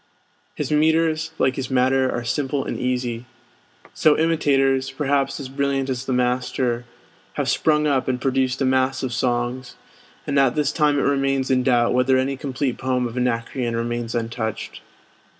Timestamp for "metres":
0.71-1.29